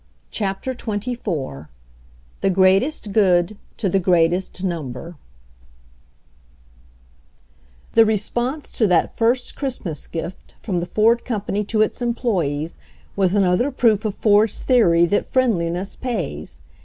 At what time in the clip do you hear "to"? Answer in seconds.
3.77-3.87, 8.79-8.87, 11.65-11.81